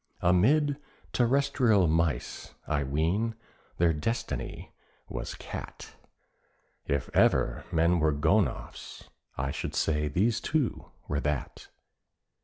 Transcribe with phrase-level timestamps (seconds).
[0.21, 0.77] Amid
[1.13, 3.35] terrestrial mice, I ween,
[3.77, 4.71] their destiny
[5.07, 5.93] was Cat;
[6.87, 11.67] If ever men were gonoffs, I should say these two were that.